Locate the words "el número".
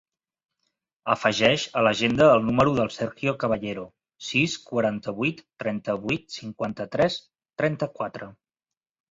2.37-2.73